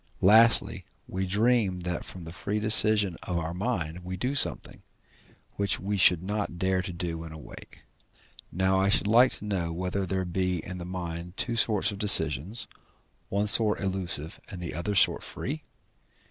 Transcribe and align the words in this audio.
Lastly, 0.21 0.83
we 1.07 1.27
dream 1.27 1.81
that 1.81 2.03
from 2.05 2.23
the 2.23 2.33
free 2.33 2.59
decision 2.59 3.17
of 3.21 3.37
our 3.37 3.53
mind 3.53 3.99
we 4.03 4.17
do 4.17 4.33
something, 4.33 4.81
which 5.57 5.79
we 5.79 5.95
should 5.95 6.23
not 6.23 6.57
dare 6.57 6.81
to 6.81 6.91
do 6.91 7.19
when 7.19 7.31
awake. 7.31 7.83
Now 8.51 8.79
I 8.79 8.89
should 8.89 9.05
like 9.05 9.33
to 9.33 9.45
know 9.45 9.71
whether 9.71 10.07
there 10.07 10.25
be 10.25 10.57
in 10.65 10.79
the 10.79 10.85
mind 10.85 11.37
two 11.37 11.55
sorts 11.55 11.91
of 11.91 11.99
decisions, 11.99 12.65
one 13.29 13.45
sort 13.45 13.79
illusive, 13.79 14.39
and 14.49 14.59
the 14.59 14.73
other 14.73 14.95
sort 14.95 15.21
free? 15.23 15.65